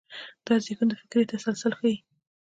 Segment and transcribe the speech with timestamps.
[0.45, 1.95] دا زېږون د فکر تسلسل ښيي.